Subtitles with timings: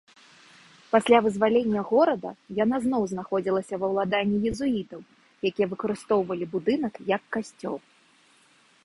[0.93, 2.29] Пасля вызваленне горада
[2.63, 4.99] яна зноў знаходзілася ва ўладанні езуітаў,
[5.51, 7.75] якія выкарыстоўвалі будынак як касцёл.